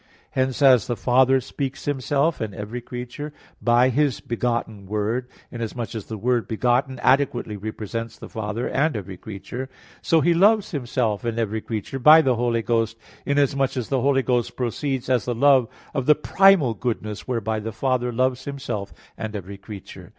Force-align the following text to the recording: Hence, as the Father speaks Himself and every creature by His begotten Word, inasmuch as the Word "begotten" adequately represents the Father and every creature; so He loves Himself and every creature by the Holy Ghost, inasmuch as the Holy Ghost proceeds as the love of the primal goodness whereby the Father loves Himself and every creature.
Hence, 0.31 0.63
as 0.63 0.87
the 0.87 0.95
Father 0.95 1.39
speaks 1.39 1.85
Himself 1.85 2.41
and 2.41 2.55
every 2.55 2.81
creature 2.81 3.31
by 3.61 3.89
His 3.89 4.19
begotten 4.19 4.87
Word, 4.87 5.27
inasmuch 5.51 5.93
as 5.93 6.07
the 6.07 6.17
Word 6.17 6.47
"begotten" 6.47 6.97
adequately 7.03 7.55
represents 7.55 8.17
the 8.17 8.27
Father 8.27 8.67
and 8.67 8.97
every 8.97 9.15
creature; 9.15 9.69
so 10.01 10.19
He 10.19 10.33
loves 10.33 10.71
Himself 10.71 11.23
and 11.23 11.37
every 11.37 11.61
creature 11.61 11.99
by 11.99 12.23
the 12.23 12.33
Holy 12.33 12.63
Ghost, 12.63 12.97
inasmuch 13.27 13.77
as 13.77 13.89
the 13.89 14.01
Holy 14.01 14.23
Ghost 14.23 14.55
proceeds 14.55 15.07
as 15.07 15.25
the 15.25 15.35
love 15.35 15.67
of 15.93 16.07
the 16.07 16.15
primal 16.15 16.73
goodness 16.73 17.27
whereby 17.27 17.59
the 17.59 17.71
Father 17.71 18.11
loves 18.11 18.45
Himself 18.45 18.91
and 19.19 19.35
every 19.35 19.59
creature. 19.59 20.09